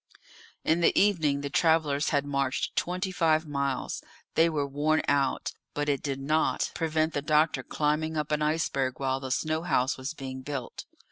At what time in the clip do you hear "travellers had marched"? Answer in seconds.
1.51-2.75